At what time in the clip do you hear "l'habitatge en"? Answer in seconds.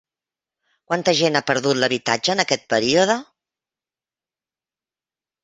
1.81-2.41